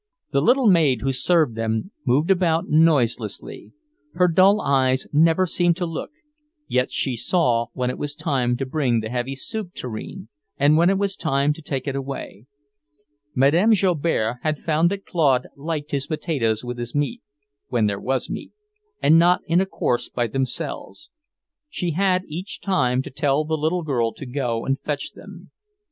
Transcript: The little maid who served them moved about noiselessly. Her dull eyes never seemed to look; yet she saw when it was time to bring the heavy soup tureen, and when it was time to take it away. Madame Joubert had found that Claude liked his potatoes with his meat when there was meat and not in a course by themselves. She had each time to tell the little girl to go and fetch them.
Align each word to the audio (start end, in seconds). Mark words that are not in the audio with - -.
The 0.31 0.41
little 0.41 0.65
maid 0.65 1.01
who 1.01 1.13
served 1.13 1.53
them 1.55 1.91
moved 2.07 2.31
about 2.31 2.67
noiselessly. 2.67 3.71
Her 4.15 4.27
dull 4.27 4.59
eyes 4.59 5.05
never 5.13 5.45
seemed 5.45 5.77
to 5.77 5.85
look; 5.85 6.09
yet 6.67 6.91
she 6.91 7.15
saw 7.15 7.67
when 7.73 7.91
it 7.91 7.99
was 7.99 8.15
time 8.15 8.57
to 8.57 8.65
bring 8.65 9.01
the 9.01 9.11
heavy 9.11 9.35
soup 9.35 9.73
tureen, 9.75 10.27
and 10.57 10.75
when 10.75 10.89
it 10.89 10.97
was 10.97 11.15
time 11.15 11.53
to 11.53 11.61
take 11.61 11.87
it 11.87 11.95
away. 11.95 12.47
Madame 13.35 13.73
Joubert 13.73 14.37
had 14.41 14.57
found 14.57 14.89
that 14.89 15.05
Claude 15.05 15.45
liked 15.55 15.91
his 15.91 16.07
potatoes 16.07 16.63
with 16.65 16.79
his 16.79 16.95
meat 16.95 17.21
when 17.67 17.85
there 17.85 17.99
was 17.99 18.27
meat 18.27 18.53
and 19.03 19.19
not 19.19 19.41
in 19.45 19.61
a 19.61 19.67
course 19.67 20.09
by 20.09 20.25
themselves. 20.25 21.11
She 21.69 21.91
had 21.91 22.23
each 22.27 22.59
time 22.59 23.03
to 23.03 23.11
tell 23.11 23.45
the 23.45 23.53
little 23.55 23.83
girl 23.83 24.13
to 24.13 24.25
go 24.25 24.65
and 24.65 24.79
fetch 24.81 25.11
them. 25.11 25.51